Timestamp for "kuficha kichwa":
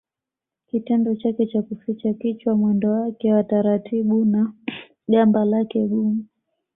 1.61-2.55